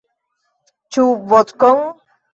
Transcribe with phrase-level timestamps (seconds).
[0.97, 1.85] Ĉu vodkon?